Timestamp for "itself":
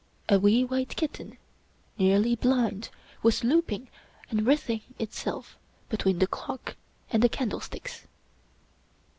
4.97-5.59